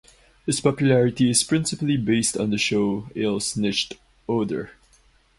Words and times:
His 0.47 0.59
popularity 0.59 1.29
is 1.29 1.43
principally 1.43 1.95
based 1.95 2.35
on 2.35 2.49
the 2.49 2.57
shows 2.57 3.03
Alles 3.15 3.53
nichts 3.55 3.95
oder?! 4.27 4.71